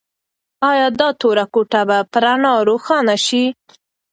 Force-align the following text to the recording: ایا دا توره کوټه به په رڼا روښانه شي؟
ایا 0.69 0.87
دا 0.99 1.09
توره 1.19 1.45
کوټه 1.53 1.81
به 1.89 1.97
په 2.11 2.17
رڼا 2.23 2.53
روښانه 2.69 3.15
شي؟ 3.25 3.43